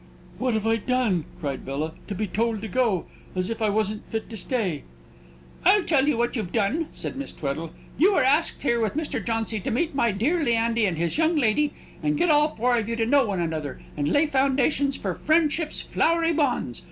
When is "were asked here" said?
8.13-8.79